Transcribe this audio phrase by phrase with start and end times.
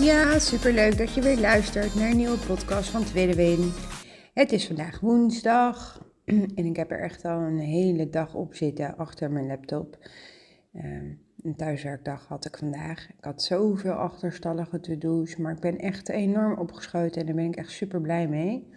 [0.00, 3.68] Ja, super leuk dat je weer luistert naar een nieuwe podcast van Tweede.
[4.34, 6.06] Het is vandaag woensdag
[6.54, 9.98] en ik heb er echt al een hele dag op zitten achter mijn laptop.
[10.74, 13.08] Um, een thuiswerkdag had ik vandaag.
[13.08, 17.56] Ik had zoveel achterstallige to-do's, maar ik ben echt enorm opgeschoten en daar ben ik
[17.56, 18.68] echt super blij mee.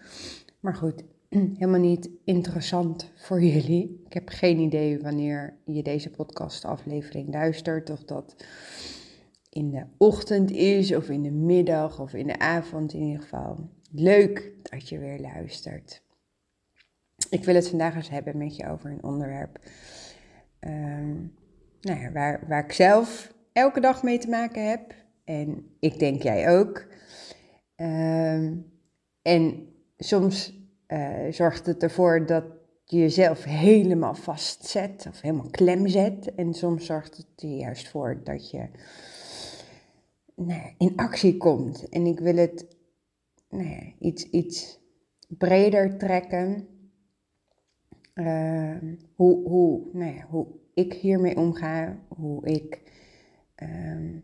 [0.60, 4.02] Maar goed, helemaal niet interessant voor jullie.
[4.06, 7.90] Ik heb geen idee wanneer je deze podcastaflevering luistert.
[7.90, 8.36] Of dat
[9.54, 13.70] in de ochtend is, of in de middag, of in de avond in ieder geval.
[13.92, 16.02] Leuk dat je weer luistert.
[17.30, 19.60] Ik wil het vandaag eens hebben met je over een onderwerp.
[20.60, 21.34] Um,
[21.82, 24.94] nou ja, waar, waar ik zelf elke dag mee te maken heb.
[25.24, 26.86] En ik denk jij ook.
[27.76, 28.54] Ehm,
[29.22, 29.68] en
[29.98, 32.44] soms uh, zorgt het ervoor dat
[32.86, 36.36] je jezelf helemaal vastzet of helemaal klem zet.
[36.36, 38.68] En soms zorgt het er juist voor dat je
[40.36, 41.90] nou in actie komt.
[41.90, 42.78] En ik wil het
[43.50, 44.80] nou iets, iets
[45.28, 46.68] breder trekken.
[48.14, 48.78] Uh,
[49.16, 52.82] hoe, hoe, nou hoe ik hiermee omga, hoe ik
[53.64, 54.16] uh,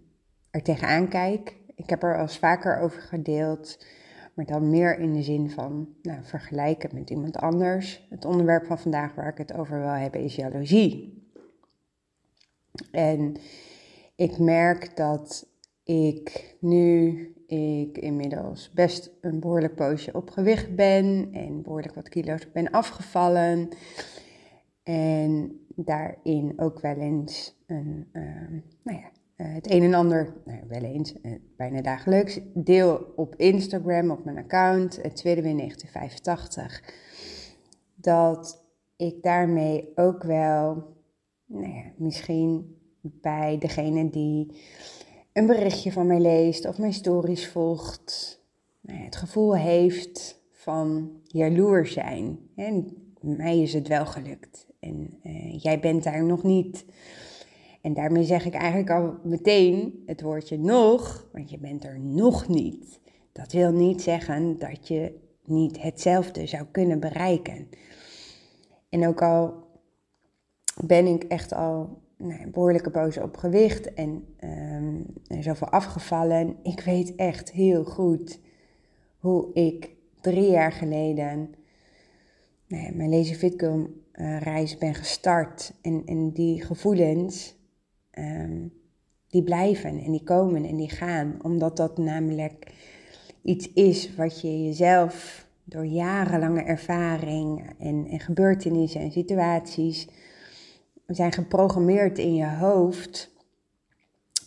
[0.50, 1.58] er tegenaan kijk.
[1.76, 3.86] Ik heb er al vaker over gedeeld.
[4.34, 8.08] Maar dan meer in de zin van nou, vergelijken met iemand anders.
[8.10, 11.24] Het onderwerp van vandaag waar ik het over wil hebben is jaloezie.
[12.92, 13.36] En
[14.16, 15.49] ik merk dat
[15.90, 22.52] ik nu ik inmiddels best een behoorlijk poosje op gewicht ben en behoorlijk wat kilo's
[22.52, 23.70] ben afgevallen.
[24.84, 28.24] En daarin ook wel eens een, uh,
[28.84, 33.36] nou ja, eh, het een en ander, nou, wel eens, uh, bijna dagelijks, deel op
[33.36, 36.94] Instagram, op mijn account, het tweede weer 1985,
[37.96, 40.84] dat ik daarmee ook wel,
[41.46, 44.62] nou ja, misschien bij degene die
[45.40, 48.40] een berichtje van mij leest of mijn stories volgt,
[48.82, 52.40] nou het gevoel heeft van jaloers zijn.
[52.56, 56.86] En mij is het wel gelukt en uh, jij bent daar nog niet.
[57.82, 62.48] En daarmee zeg ik eigenlijk al meteen het woordje nog, want je bent er nog
[62.48, 63.00] niet.
[63.32, 67.70] Dat wil niet zeggen dat je niet hetzelfde zou kunnen bereiken.
[68.90, 69.54] En ook al
[70.86, 75.06] ben ik echt al nou, behoorlijke poos op gewicht en um,
[75.42, 76.58] zoveel afgevallen.
[76.64, 78.40] Ik weet echt heel goed
[79.18, 81.56] hoe ik drie jaar geleden
[82.68, 85.74] nou mijn Lazy Fit uh, reis ben gestart.
[85.82, 87.56] En, en die gevoelens
[88.20, 88.74] um,
[89.28, 91.38] die blijven en die komen en die gaan.
[91.42, 92.74] Omdat dat namelijk
[93.42, 100.08] iets is wat je jezelf door jarenlange ervaring en, en gebeurtenissen en situaties
[101.16, 103.32] zijn geprogrammeerd in je hoofd.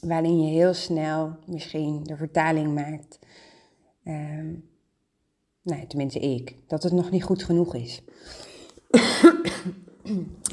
[0.00, 3.18] Waarin je heel snel misschien de vertaling maakt.
[4.04, 4.64] Um,
[5.62, 8.02] nou, tenminste ik, dat het nog niet goed genoeg is.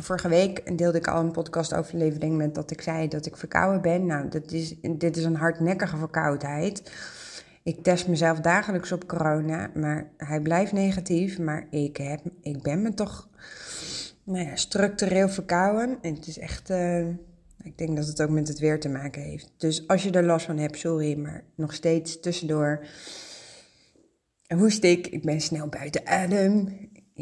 [0.01, 4.05] Vorige week deelde ik al een podcastoverlevering met dat ik zei dat ik verkouden ben.
[4.05, 6.91] Nou, dat is, dit is een hardnekkige verkoudheid.
[7.63, 11.39] Ik test mezelf dagelijks op corona, maar hij blijft negatief.
[11.39, 13.27] Maar ik, heb, ik ben me toch
[14.29, 15.97] nou ja, structureel verkouden.
[16.01, 17.07] En het is echt, uh,
[17.63, 19.53] ik denk dat het ook met het weer te maken heeft.
[19.57, 22.85] Dus als je er last van hebt, sorry, maar nog steeds tussendoor
[24.55, 25.07] hoest ik.
[25.07, 26.67] Ik ben snel buiten adem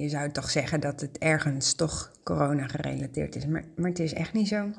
[0.02, 3.46] je zou toch zeggen dat het ergens toch corona gerelateerd is.
[3.46, 4.70] Maar, maar het is echt niet zo.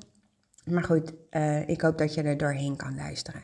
[0.64, 3.42] Maar goed, uh, ik hoop dat je er doorheen kan luisteren.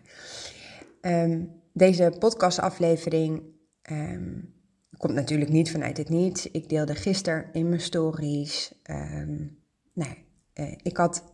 [1.01, 3.43] Um, deze podcastaflevering
[3.91, 4.55] um,
[4.97, 6.51] komt natuurlijk niet vanuit het niets.
[6.51, 8.73] Ik deelde gisteren in mijn stories.
[8.91, 9.59] Um,
[9.93, 10.15] nou,
[10.55, 11.25] uh, ik had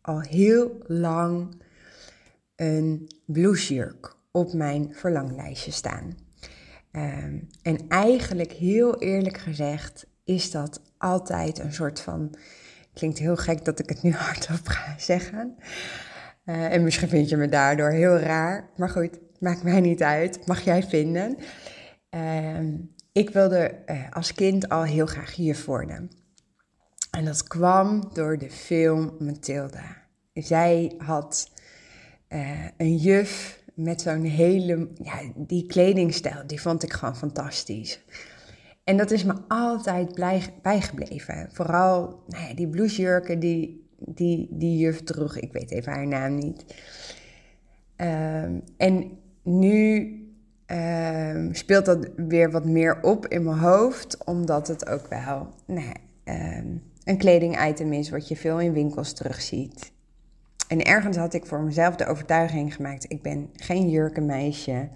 [0.00, 1.62] al heel lang
[2.56, 6.16] een bluesjurk op mijn verlanglijstje staan.
[6.92, 12.34] Um, en eigenlijk heel eerlijk gezegd is dat altijd een soort van.
[12.94, 15.56] Klinkt heel gek dat ik het nu hardop ga zeggen.
[16.44, 18.70] Uh, en misschien vind je me daardoor heel raar.
[18.76, 20.46] Maar goed, maakt mij niet uit.
[20.46, 21.36] Mag jij vinden.
[22.10, 22.58] Uh,
[23.18, 26.10] ik wilde uh, als kind al heel graag juf worden.
[27.10, 29.96] En dat kwam door de film Mathilda.
[30.32, 31.50] Zij had
[32.76, 38.00] een juf met zo'n hele, ja, die kledingstijl, die vond ik gewoon fantastisch.
[38.84, 41.48] En dat is me altijd blij, bijgebleven.
[41.52, 45.36] Vooral nou ja, die blousemjurken die, die, die juf droeg.
[45.36, 46.64] Ik weet even haar naam niet.
[47.96, 50.12] Ehm, en nu
[50.68, 54.24] ehm, speelt dat weer wat meer op in mijn hoofd.
[54.24, 55.94] Omdat het ook wel nou,
[56.24, 59.92] um, een kledingitem is wat je veel in winkels terugziet.
[60.68, 64.88] En ergens had ik voor mezelf de overtuiging gemaakt: ik ben geen jurkenmeisje.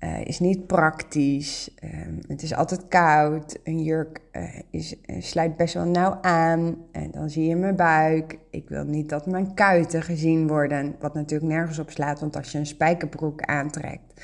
[0.00, 1.70] Uh, is niet praktisch.
[1.84, 3.58] Um, het is altijd koud.
[3.64, 6.76] Een jurk uh, is, uh, sluit best wel nauw aan.
[6.92, 8.38] En dan zie je mijn buik.
[8.50, 10.96] Ik wil niet dat mijn kuiten gezien worden.
[11.00, 14.22] Wat natuurlijk nergens op slaat, want als je een spijkerbroek aantrekt.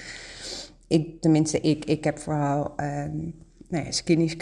[0.93, 3.35] Ik, tenminste, ik, ik heb vooral um,
[3.69, 4.37] nou ja, skinny,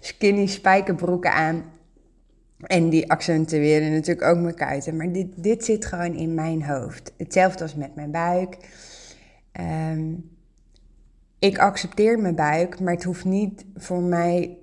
[0.00, 1.64] skinny spijkerbroeken aan.
[2.60, 4.96] En die accentueren natuurlijk ook mijn kuiten.
[4.96, 7.12] Maar dit, dit zit gewoon in mijn hoofd.
[7.16, 8.56] Hetzelfde als met mijn buik.
[9.60, 10.30] Um,
[11.38, 14.58] ik accepteer mijn buik, maar het hoeft niet voor mij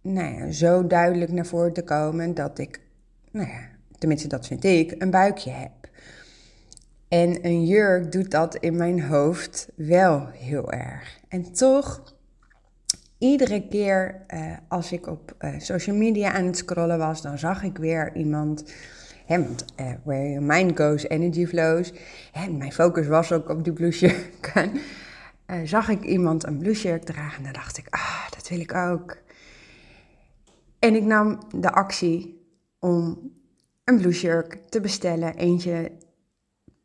[0.00, 2.80] nou ja, zo duidelijk naar voren te komen dat ik,
[3.30, 5.83] nou ja, tenminste dat vind ik, een buikje heb.
[7.08, 11.18] En een jurk doet dat in mijn hoofd wel heel erg.
[11.28, 12.14] En toch,
[13.18, 17.62] iedere keer uh, als ik op uh, social media aan het scrollen was, dan zag
[17.62, 18.72] ik weer iemand
[19.26, 21.92] Hè, want uh, where your mind goes, energy flows.
[22.32, 24.14] Hè, mijn focus was ook op die blouseje.
[25.64, 29.16] zag ik iemand een blouseje dragen en dan dacht ik, ah, dat wil ik ook.
[30.78, 32.46] En ik nam de actie
[32.78, 33.30] om
[33.84, 35.34] een blouseje te bestellen.
[35.34, 35.92] Eentje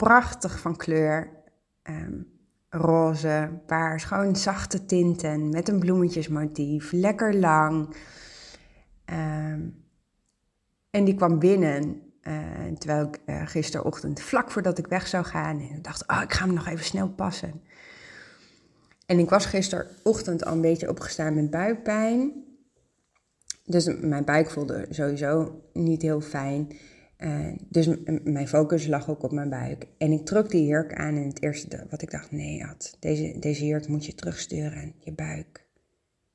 [0.03, 1.29] prachtig van kleur,
[1.83, 2.27] um,
[2.69, 7.95] roze, paars, gewoon zachte tinten met een bloemetjesmotief, lekker lang.
[9.05, 9.83] Um,
[10.89, 15.59] en die kwam binnen uh, terwijl ik uh, gisterochtend, vlak voordat ik weg zou gaan,
[15.59, 17.61] en dacht, oh, ik ga hem nog even snel passen.
[19.05, 22.43] En ik was gisterochtend al een beetje opgestaan met buikpijn.
[23.65, 26.71] Dus mijn buik voelde sowieso niet heel fijn.
[27.23, 27.89] Uh, dus
[28.23, 29.87] mijn focus lag ook op mijn buik.
[29.97, 33.39] En ik trok die jurk aan en het eerste wat ik dacht, nee had, deze,
[33.39, 35.67] deze jurk moet je terugsturen, je buik.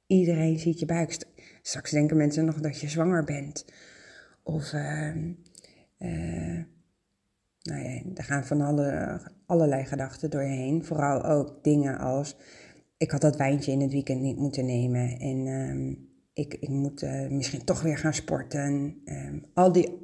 [0.07, 1.17] Iedereen ziet je buik.
[1.63, 3.65] Straks denken mensen nog dat je zwanger bent.
[4.43, 5.33] Of ehm,
[5.99, 6.63] uh,
[7.63, 10.85] nou ja, er gaan van alle, allerlei gedachten door je heen.
[10.85, 12.37] Vooral ook dingen als:
[12.97, 15.19] ik had dat wijntje in het weekend niet moeten nemen.
[15.19, 18.97] En um, ik, ik moet uh, misschien toch weer gaan sporten.
[19.05, 20.04] Um, al die.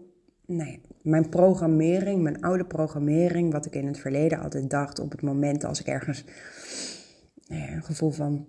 [0.51, 5.11] Nou ja, mijn programmering, mijn oude programmering, wat ik in het verleden altijd dacht op
[5.11, 6.25] het moment als ik ergens
[7.47, 8.49] nou een gevoel van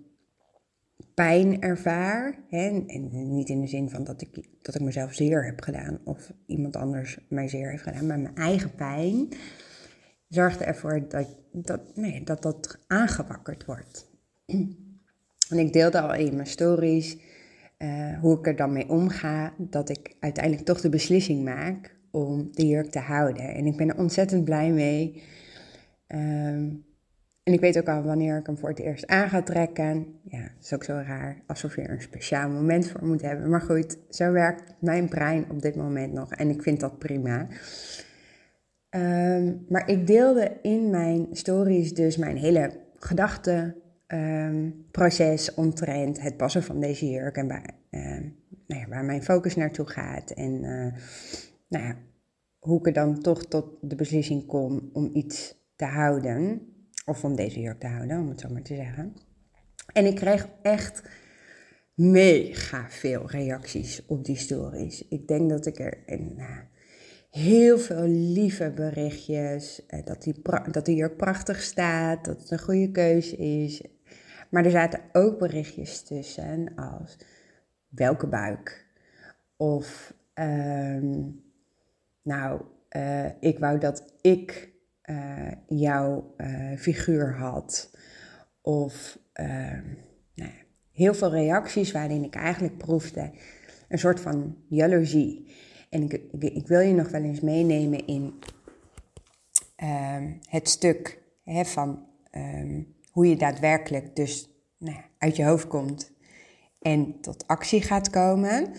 [1.14, 2.38] pijn ervaar.
[2.48, 6.00] Hè, en niet in de zin van dat ik, dat ik mezelf zeer heb gedaan
[6.04, 9.28] of iemand anders mij zeer heeft gedaan, maar mijn eigen pijn
[10.28, 14.06] zorgde ervoor dat dat, nee, dat, dat aangewakkerd wordt.
[15.48, 17.16] En ik deelde al in mijn stories
[17.82, 22.48] uh, hoe ik er dan mee omga, dat ik uiteindelijk toch de beslissing maak om
[22.52, 23.54] de jurk te houden.
[23.54, 25.22] En ik ben er ontzettend blij mee.
[26.06, 26.84] Um,
[27.42, 30.06] en ik weet ook al wanneer ik hem voor het eerst aan ga trekken.
[30.22, 33.50] Ja, dat is ook zo raar, alsof je er een speciaal moment voor moet hebben.
[33.50, 37.46] Maar goed, zo werkt mijn brein op dit moment nog en ik vind dat prima.
[38.90, 43.81] Um, maar ik deelde in mijn stories dus mijn hele gedachtenproces
[44.12, 44.86] um,
[45.54, 48.20] omtrent het passen van deze jurk en waar, uh,
[48.66, 50.30] nou ja, waar mijn focus naartoe gaat.
[50.30, 50.92] En uh,
[51.68, 51.96] nou ja,
[52.58, 56.66] hoe ik er dan toch tot de beslissing kom om iets te houden.
[57.04, 59.16] Of om deze jurk te houden, om het zo maar te zeggen.
[59.92, 61.02] En ik kreeg echt
[61.94, 65.08] mega veel reacties op die stories.
[65.08, 65.98] Ik denk dat ik er
[66.36, 66.60] nou,
[67.30, 70.34] heel veel lieve berichtjes, eh, dat, die
[70.70, 73.82] dat die jurk prachtig staat, dat het een goede keuze is.
[74.52, 77.16] Maar er zaten ook berichtjes tussen als
[77.88, 78.86] welke buik?
[79.56, 81.42] Of um,
[82.22, 82.60] nou,
[82.96, 84.72] uh, ik wou dat ik
[85.04, 87.96] uh, jouw uh, figuur had.
[88.60, 89.46] Of uh,
[90.34, 93.30] nou ja, heel veel reacties waarin ik eigenlijk proefde
[93.88, 95.54] een soort van jaloezie.
[95.90, 98.34] En ik, ik, wil je nog wel eens meenemen in
[99.76, 102.06] ehm, het stuk hè, van
[103.12, 106.10] hoe je daadwerkelijk dus nou uit je hoofd komt
[106.78, 108.72] en tot actie gaat komen.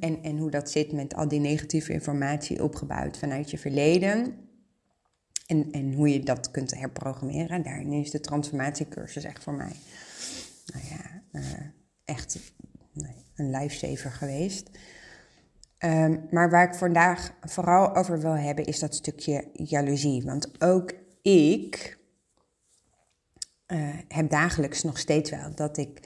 [0.00, 4.36] en, en hoe dat zit met al die negatieve informatie opgebouwd vanuit je verleden.
[5.46, 7.62] En, en hoe je dat kunt herprogrammeren.
[7.62, 9.72] Daarin is de transformatiecursus echt voor mij
[10.72, 11.66] nou ja, uh,
[12.04, 12.38] echt
[12.92, 14.70] nee, een lifesaver geweest.
[15.78, 20.22] Ehm, maar waar ik vandaag vooral over wil hebben, is dat stukje jaloezie.
[20.22, 20.92] Want ook
[21.22, 21.98] ik
[23.66, 26.00] uh, heb dagelijks nog steeds wel dat ik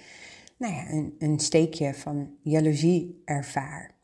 [0.58, 3.94] nou ja, een, een steekje van jaloezie ervaar.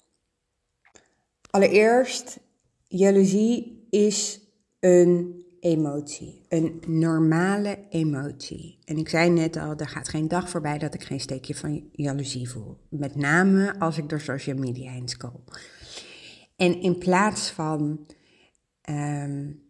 [1.51, 2.41] Allereerst,
[2.89, 4.41] jaloezie is
[4.81, 8.79] een emotie, een normale emotie.
[8.85, 11.89] En ik zei net al, er gaat geen dag voorbij dat ik geen steekje van
[11.93, 12.79] jaloezie voel.
[12.89, 15.41] Met name als ik door social media heen scroll.
[16.57, 18.07] En in plaats van
[18.91, 19.63] um,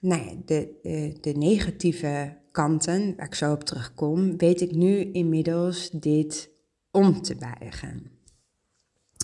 [0.00, 6.50] de, de, de negatieve kanten, waar ik zo op terugkom, weet ik nu inmiddels dit
[6.90, 8.10] om te buigen.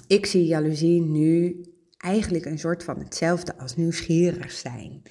[0.07, 1.63] Ik zie jaloezie nu
[1.99, 5.03] eigenlijk een soort van hetzelfde als nieuwsgierig zijn.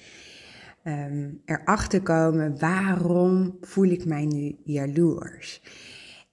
[0.84, 5.62] Um, erachter komen waarom voel ik mij nu jaloers.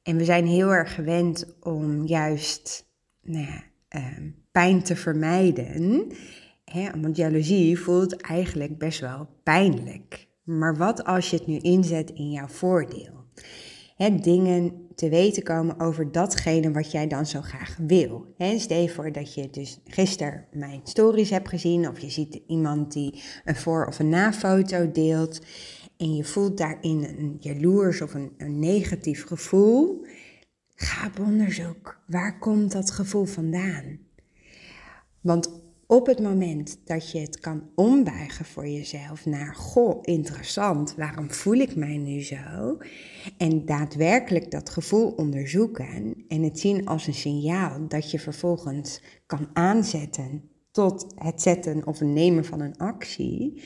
[0.04, 2.86] En we zijn heel erg gewend om juist
[3.22, 3.64] nou ja,
[4.18, 6.08] um, pijn te vermijden.
[7.02, 10.28] Want jaloezie voelt eigenlijk best wel pijnlijk.
[10.46, 13.14] Maar wat als je het nu inzet in jouw voordeel?
[13.96, 18.34] Hè, dingen te weten komen over datgene wat jij dan zo graag wil.
[18.38, 22.42] Hè, stel je voor dat je dus gisteren mijn stories hebt gezien, of je ziet
[22.48, 25.42] iemand die een voor- of een na-foto deelt,
[25.98, 30.06] en je voelt daarin een jaloers of een, een negatief gevoel.
[30.76, 32.00] Ga op onderzoek.
[32.08, 34.00] Waar komt dat gevoel vandaan?
[35.22, 41.32] Want op het moment dat je het kan ombuigen voor jezelf naar, goh, interessant, waarom
[41.32, 42.78] voel ik mij nu zo?
[43.38, 49.50] En daadwerkelijk dat gevoel onderzoeken en het zien als een signaal dat je vervolgens kan
[49.54, 53.64] aanzetten tot het zetten of nemen van een actie,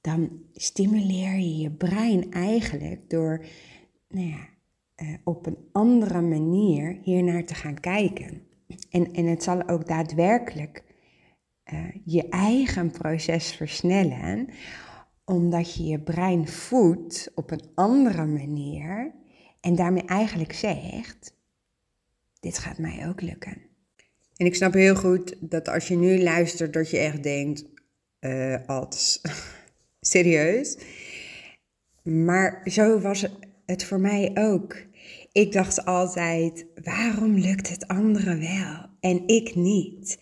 [0.00, 3.44] dan stimuleer je je brein eigenlijk door
[4.08, 4.48] nou ja,
[4.94, 8.42] eh, op een andere manier hiernaar te gaan kijken.
[8.90, 10.85] En, en het zal ook daadwerkelijk
[11.72, 14.48] uh, je eigen proces versnellen,
[15.24, 19.14] omdat je je brein voedt op een andere manier
[19.60, 21.34] en daarmee eigenlijk zegt:
[22.40, 23.62] Dit gaat mij ook lukken.
[24.36, 27.64] En ik snap heel goed dat als je nu luistert, dat je echt denkt:
[28.20, 29.20] uh, als
[30.00, 30.78] serieus.
[32.02, 33.26] Maar zo was
[33.66, 34.76] het voor mij ook.
[35.32, 40.18] Ik dacht altijd: waarom lukt het anderen wel en ik niet?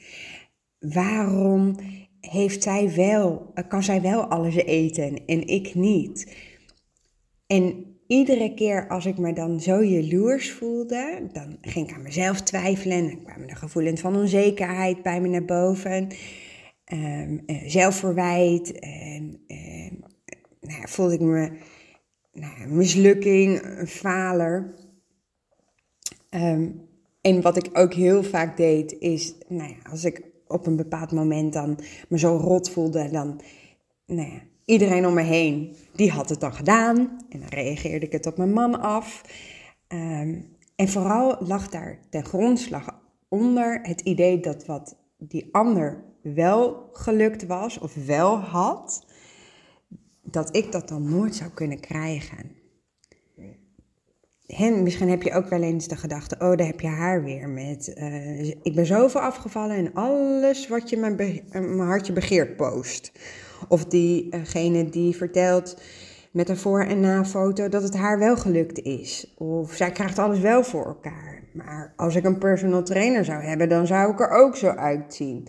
[0.92, 1.74] Waarom
[2.20, 6.34] heeft zij wel, kan zij wel alles eten en ik niet?
[7.46, 12.40] En iedere keer als ik me dan zo jaloers voelde, dan ging ik aan mezelf
[12.40, 16.08] twijfelen en dan kwamen de gevoelens van onzekerheid bij me naar boven.
[16.92, 19.90] Um, zelfverwijt en uh,
[20.60, 21.50] nou, voelde ik me
[22.32, 24.74] nou, mislukking, een faler.
[26.30, 26.70] Ehm,
[27.20, 31.12] en wat ik ook heel vaak deed, is, nou ja, als ik op een bepaald
[31.12, 33.40] moment dan me zo rot voelde, dan,
[34.06, 36.96] nou ja, iedereen om me heen, die had het dan gedaan.
[37.28, 39.22] En dan reageerde ik het op mijn man af.
[39.88, 40.40] Ehm,
[40.76, 47.46] en vooral lag daar ten grondslag onder het idee dat wat die ander wel gelukt
[47.46, 49.06] was of wel had,
[50.22, 52.62] dat ik dat dan nooit zou kunnen krijgen
[54.82, 57.94] misschien heb je ook wel eens de gedachte, oh, daar heb je haar weer met.
[57.98, 61.16] Uh, ik ben zoveel afgevallen en alles wat je mijn,
[61.50, 63.12] mijn hartje begeert post.
[63.68, 65.76] Of diegene die vertelt
[66.30, 69.34] met een voor- en na-foto dat het haar wel gelukt is.
[69.38, 71.42] Of zij krijgt alles wel voor elkaar.
[71.52, 75.48] Maar als ik een personal trainer zou hebben, dan zou ik er ook zo uitzien.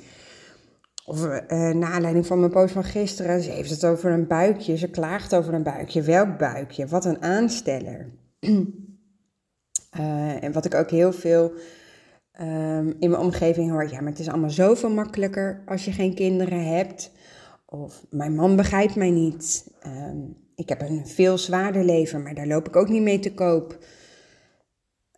[1.05, 4.77] Of uh, naar aanleiding van mijn post van gisteren, ze heeft het over een buikje,
[4.77, 6.01] ze klaagt over een buikje.
[6.01, 6.87] Welk buikje?
[6.87, 8.09] Wat een aansteller.
[9.99, 11.51] Uh, en wat ik ook heel veel
[12.41, 16.15] um, in mijn omgeving hoor, ja, maar het is allemaal zoveel makkelijker als je geen
[16.15, 17.11] kinderen hebt.
[17.65, 19.71] Of mijn man begrijpt mij niet.
[19.87, 23.33] Um, ik heb een veel zwaarder leven, maar daar loop ik ook niet mee te
[23.33, 23.77] koop.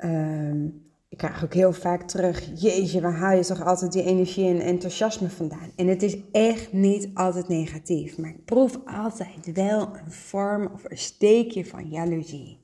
[0.04, 4.48] Um, ik krijg ook heel vaak terug, jeetje, waar haal je toch altijd die energie
[4.48, 5.72] en enthousiasme vandaan?
[5.76, 10.84] En het is echt niet altijd negatief, maar ik proef altijd wel een vorm of
[10.84, 12.60] een steekje van jaloezie.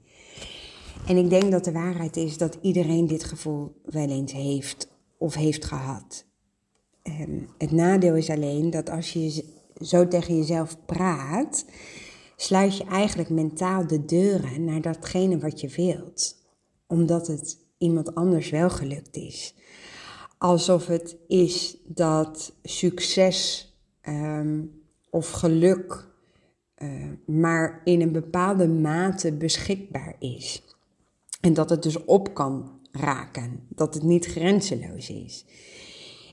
[1.07, 5.33] En ik denk dat de waarheid is dat iedereen dit gevoel wel eens heeft of
[5.33, 6.25] heeft gehad.
[7.57, 9.45] Het nadeel is alleen dat als je
[9.81, 11.65] zo tegen jezelf praat,
[12.35, 16.35] sluit je eigenlijk mentaal de deuren naar datgene wat je wilt,
[16.87, 19.55] omdat het iemand anders wel gelukt is.
[20.37, 23.67] Alsof het is dat succes
[24.07, 26.11] um, of geluk
[26.77, 30.63] uh, maar in een bepaalde mate beschikbaar is.
[31.43, 35.45] En dat het dus op kan raken, dat het niet grenzeloos is.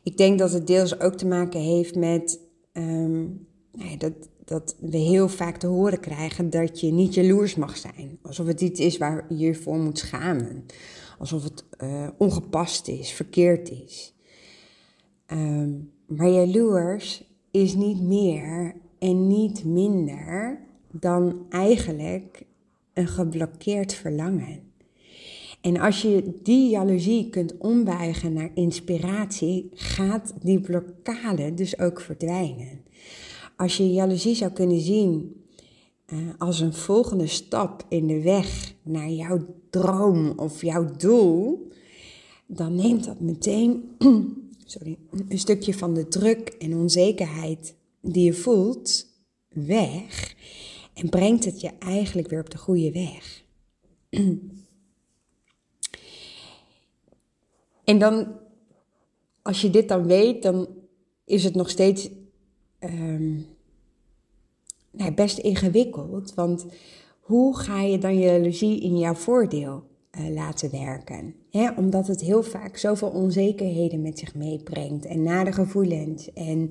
[0.03, 2.41] ik denk dat het deels ook te maken heeft met
[2.73, 3.21] ehm,
[3.73, 4.13] nou ja, dat,
[4.45, 8.19] dat we heel vaak te horen krijgen dat je niet jaloers mag zijn.
[8.23, 10.65] Alsof het iets is waar je je voor moet schamen.
[11.19, 14.15] Alsof het uh, ongepast is, verkeerd is.
[15.27, 15.71] Ehm,
[16.07, 22.45] maar jaloers is niet meer en niet minder dan eigenlijk
[22.93, 24.70] een geblokkeerd verlangen.
[25.61, 32.81] En als je die jaloezie kunt ombuigen naar inspiratie, gaat die blokkade dus ook verdwijnen.
[33.57, 35.43] Als je jaloezie zou kunnen zien
[36.13, 41.69] uh, als een volgende stap in de weg naar jouw droom of jouw doel,
[42.47, 43.85] dan neemt dat meteen
[44.65, 44.99] sorry,
[45.29, 49.07] een stukje van de druk en onzekerheid die je voelt
[49.49, 50.35] weg
[50.95, 53.45] en brengt het je eigenlijk weer op de goede weg.
[57.91, 58.27] En dan,
[59.43, 60.69] als je dit dan weet, dan
[61.25, 62.11] is het nog steeds
[62.81, 63.47] um,
[64.91, 66.35] nou, best ingewikkeld.
[66.35, 66.67] Want
[67.21, 69.83] hoe ga je dan je jaloezie in jouw voordeel
[70.19, 71.35] uh, laten werken?
[71.77, 75.05] Omdat het heel vaak zoveel onzekerheden met zich meebrengt.
[75.05, 76.33] En nare gevoelens.
[76.33, 76.71] En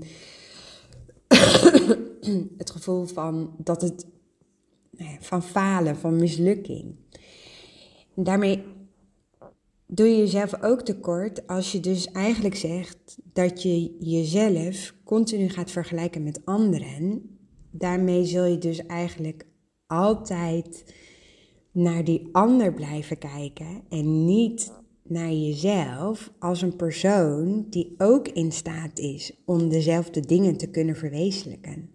[2.58, 4.06] het gevoel van dat het
[4.92, 6.96] nou van falen, van mislukking.
[8.16, 8.64] En daarmee
[9.92, 15.72] doe je jezelf ook tekort als je dus eigenlijk zegt dat je jezelf continu gaat
[15.72, 17.38] vergelijken met anderen.
[17.72, 19.46] Daarmee zul je dus eigenlijk
[19.88, 20.94] altijd
[21.72, 24.72] naar die ander blijven kijken en niet
[25.04, 30.96] naar jezelf als een persoon die ook in staat is om dezelfde dingen te kunnen
[30.96, 31.90] verwezenlijken.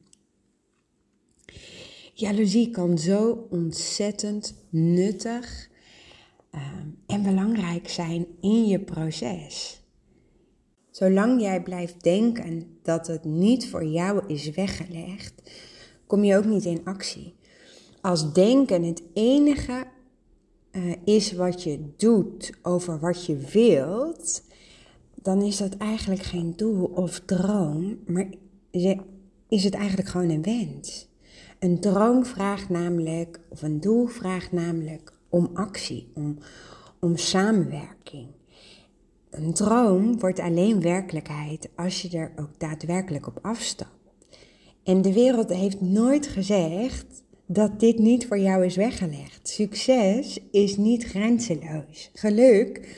[2.15, 5.73] Jaloezie kan zo ontzettend nuttig
[6.55, 9.83] Ehm, en belangrijk zijn in je proces.
[10.91, 15.51] Zolang jij blijft denken dat het niet voor jou is weggelegd,
[16.07, 17.35] kom je ook niet in actie.
[18.01, 19.87] Als denken het enige
[20.73, 24.43] uh, is wat je doet over wat je wilt,
[25.15, 28.27] dan is dat eigenlijk geen doel of droom, maar
[29.49, 31.09] is het eigenlijk gewoon een wens.
[31.59, 36.39] Een droom vraagt namelijk, of een doel vraagt namelijk om actie, om,
[37.01, 38.27] om samenwerking.
[39.31, 43.91] Een droom wordt alleen werkelijkheid als je er ook daadwerkelijk op afstapt.
[44.83, 49.49] En de wereld heeft nooit gezegd dat dit niet voor jou is weggelegd.
[49.49, 52.11] Succes is niet grenzeloos.
[52.15, 52.97] Geluk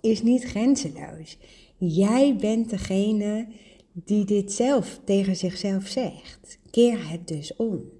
[0.00, 1.38] is niet grenzeloos.
[1.78, 3.46] Jij bent degene
[3.92, 6.58] die dit zelf tegen zichzelf zegt.
[6.70, 7.95] Keer het dus om.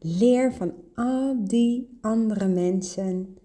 [0.00, 3.36] Leer van al die andere mensen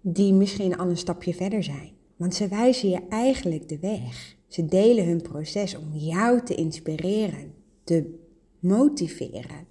[0.00, 1.90] die misschien al een stapje verder zijn.
[2.16, 4.36] Want ze wijzen je eigenlijk de weg.
[4.46, 8.18] Ze delen hun proces om jou te inspireren, te
[8.58, 9.66] motiveren.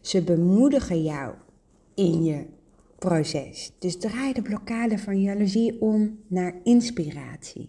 [0.00, 1.34] Ze bemoedigen jou
[1.94, 2.46] in je
[2.98, 3.72] proces.
[3.78, 7.68] Dus draai de blokkade van jaloezie om naar inspiratie.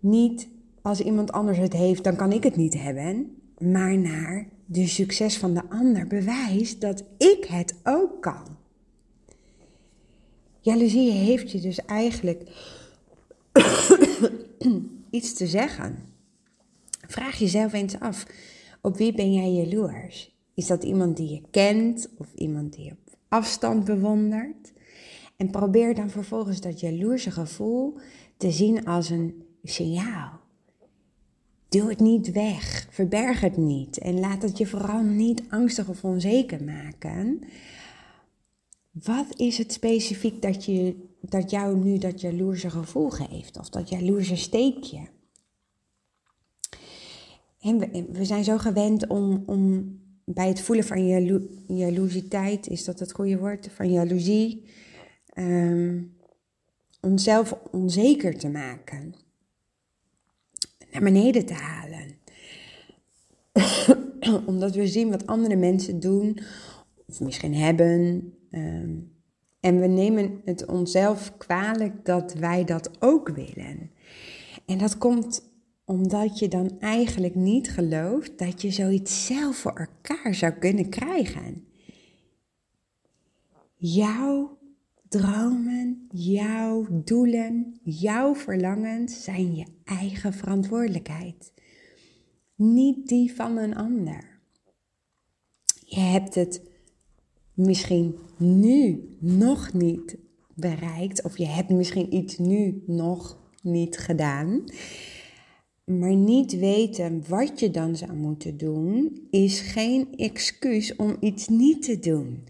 [0.00, 0.48] Niet
[0.82, 5.38] als iemand anders het heeft, dan kan ik het niet hebben, maar naar de succes
[5.38, 8.56] van de ander bewijst dat ik het ook kan.
[10.60, 12.42] Jaloezie heeft je dus eigenlijk
[15.10, 15.98] iets te zeggen.
[17.06, 18.26] Vraag jezelf eens af,
[18.80, 20.34] op wie ben jij jaloers?
[20.54, 24.72] Is dat iemand die je kent of iemand die je op afstand bewondert?
[25.36, 27.98] En probeer dan vervolgens dat jaloerse gevoel
[28.36, 30.40] te zien als een signaal.
[31.68, 32.86] Doe het niet weg.
[32.90, 33.98] Verberg het niet.
[33.98, 37.40] En laat het je vooral niet angstig of onzeker maken.
[38.90, 43.58] Wat is het specifiek dat, je, dat jou nu dat jaloerse gevoel geeft?
[43.58, 45.08] Of dat jaloerse steekje?
[47.60, 47.78] En
[48.12, 51.06] we, zijn zo gewend om, om bij het voelen van
[51.66, 52.06] jalo,
[52.60, 54.64] is dat het goede woord, van jaloezie,
[55.34, 56.16] um,
[57.00, 59.14] onszelf onzeker te maken
[61.00, 62.18] naar beneden te halen.
[64.46, 66.38] Omdat we zien wat andere mensen doen,
[67.06, 68.32] of misschien hebben.
[68.50, 68.94] Ehm,
[69.60, 73.90] en we nemen het onszelf kwalijk dat wij dat ook willen.
[74.66, 75.54] En dat komt
[75.84, 81.66] omdat je dan eigenlijk niet gelooft dat je zoiets zelf voor elkaar zou kunnen krijgen.
[83.76, 84.55] Jouw
[85.16, 91.52] dromen, jouw doelen, jouw verlangens zijn je eigen verantwoordelijkheid.
[92.54, 94.40] Niet die van een ander.
[95.86, 96.62] Je hebt het
[97.54, 100.16] misschien nu nog niet
[100.54, 104.64] bereikt, of je hebt misschien iets nu nog niet gedaan.
[105.84, 111.82] Maar niet weten wat je dan zou moeten doen, is geen excuus om iets niet
[111.82, 112.44] te doen.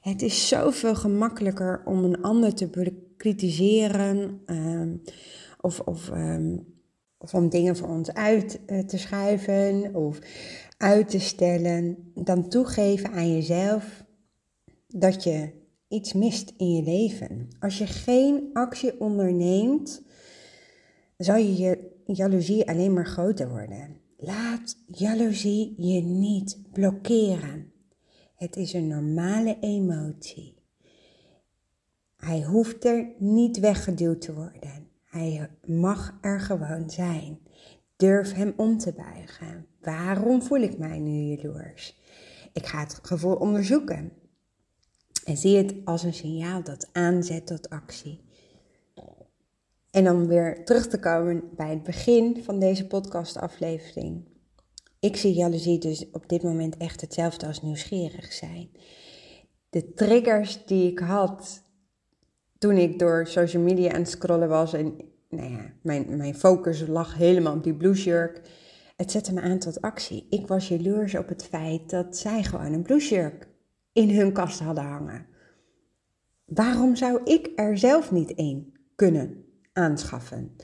[0.00, 4.96] Het is zoveel gemakkelijker om een ander te bekritiseren ehm,
[5.60, 6.56] of, of, ehm,
[7.18, 10.18] of om dingen voor ons uit eh, te schuiven of
[10.76, 14.04] uit te stellen, dan toegeven aan jezelf
[14.86, 15.50] dat je
[15.88, 17.48] iets mist in je leven.
[17.58, 20.02] Als je geen actie onderneemt,
[21.16, 23.96] zal je je jaloezie alleen maar groter worden.
[24.16, 27.72] Laat jaloezie je niet blokkeren.
[28.40, 30.54] Het is een normale emotie.
[32.16, 34.88] Hij hoeft er niet weggeduwd te worden.
[35.04, 37.38] Hij mag er gewoon zijn.
[37.96, 39.66] Durf hem om te buigen.
[39.80, 42.00] Waarom voel ik mij nu jaloers?
[42.52, 44.12] Ik ga het gevoel onderzoeken.
[45.24, 48.24] En zie het als een signaal dat aanzet tot actie.
[49.90, 54.24] En dan weer terug te komen bij het begin van deze podcastaflevering.
[55.00, 58.70] Ik zie jaloezie dus op dit moment echt hetzelfde als nieuwsgierig zijn.
[59.70, 61.62] De triggers die ik had
[62.58, 64.96] toen ik door social media aan het scrollen was en
[65.28, 68.40] nou ja, mijn, mijn focus lag helemaal op die bluesjurk.
[68.96, 70.26] Het zette me aan tot actie.
[70.30, 73.48] Ik was jaloers op het feit dat zij gewoon een bluesjurk
[73.92, 75.26] in hun kast hadden hangen.
[76.44, 80.56] Waarom zou ik er zelf niet één kunnen aanschaffen?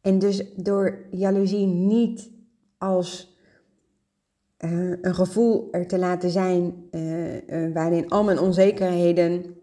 [0.00, 2.30] En dus door jaloezie niet
[2.80, 3.36] als
[4.58, 9.58] uh, een gevoel er te laten zijn uh, uh, waarin al mijn onzekerheden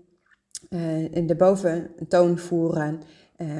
[1.26, 3.02] de boventoon voeren,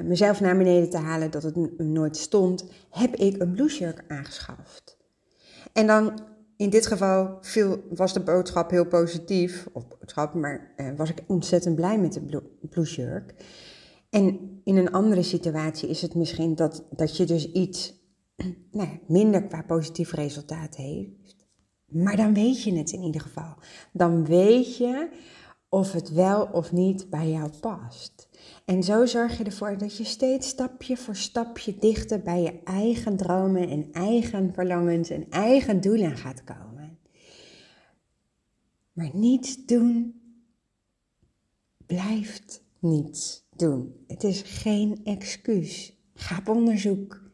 [0.04, 4.98] mezelf naar beneden te halen dat het nooit stond, heb ik een bluesjurk aangeschaft.
[5.74, 6.20] En dan
[6.58, 11.76] in dit geval viel, was de boodschap heel positief, of boodschap, maar was ik ontzettend
[11.76, 13.34] blij met de bluesjurk.
[14.10, 17.97] En in een andere situatie is het misschien dat, dat je dus iets
[18.72, 21.36] nou ja, minder qua positief resultaat heeft.
[21.86, 23.56] Maar dan weet je het in ieder geval.
[23.92, 25.10] Dan weet je
[25.70, 28.30] of het wel of niet bij jou past.
[28.66, 33.18] En zo zorg je ervoor dat je steeds stapje voor stapje dichter bij je eigen
[33.18, 36.98] dromen en eigen verlangens en eigen doelen gaat komen.
[38.94, 40.22] Maar niets doen
[41.86, 44.04] blijft niets doen.
[44.08, 45.94] Het is geen excuus.
[46.14, 47.27] Ga op onderzoek.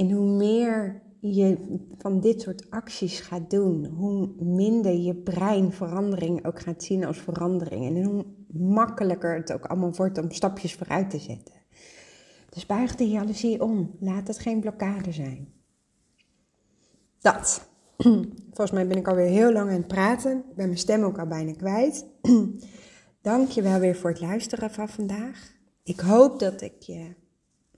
[0.00, 6.46] En hoe meer je van dit soort acties gaat doen, hoe minder je brein verandering
[6.46, 7.86] ook gaat zien als verandering.
[7.86, 11.54] En hoe makkelijker het ook allemaal wordt om stapjes vooruit te zetten.
[12.50, 13.96] Dus buig de jaloezie om.
[13.98, 15.52] Laat het geen blokkade zijn.
[17.20, 17.68] Dat.
[18.46, 20.36] Volgens mij ben ik alweer heel lang aan het praten.
[20.36, 22.06] Ik ben mijn stem ook al bijna kwijt.
[23.22, 25.52] Dank je wel weer voor het luisteren van vandaag.
[25.82, 27.14] Ik hoop dat ik je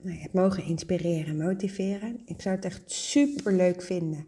[0.03, 2.21] nou, hebt mogen inspireren en motiveren.
[2.25, 4.25] Ik zou het echt super leuk vinden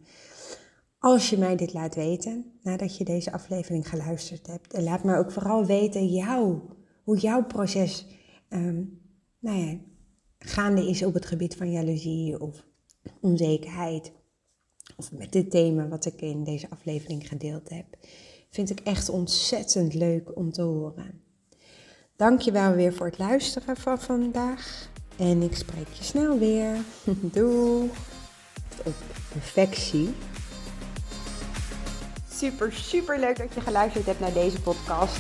[1.06, 4.74] als je mij dit laat weten nadat je deze aflevering geluisterd hebt.
[4.74, 6.60] En laat me ook vooral weten jou,
[7.04, 8.06] hoe jouw proces
[8.50, 9.02] um,
[9.40, 9.78] nou ja,
[10.40, 12.66] gaande is op het gebied van jaloezie of
[13.22, 14.12] onzekerheid.
[14.98, 17.86] Of met dit thema wat ik in deze aflevering gedeeld heb.
[18.50, 21.22] Vind ik echt ontzettend leuk om te horen.
[22.16, 24.92] Dankjewel weer voor het luisteren van vandaag.
[25.18, 26.78] En ik spreek je snel weer.
[27.36, 27.92] Doei.
[28.84, 28.94] Op
[29.32, 30.16] perfectie.
[32.32, 35.18] Super, super leuk dat je geluisterd hebt naar deze podcast.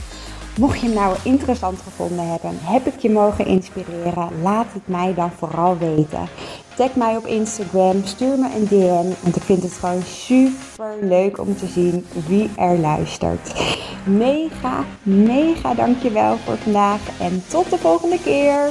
[0.59, 5.13] Mocht je hem nou interessant gevonden hebben, heb ik je mogen inspireren, laat het mij
[5.13, 6.27] dan vooral weten.
[6.75, 11.39] Tag mij op Instagram, stuur me een DM, want ik vind het gewoon super leuk
[11.39, 13.53] om te zien wie er luistert.
[14.05, 18.69] Mega, mega dankjewel voor vandaag en tot de volgende keer.